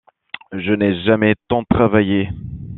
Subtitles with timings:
[0.51, 2.27] Je n'ai jamais tant travaillé.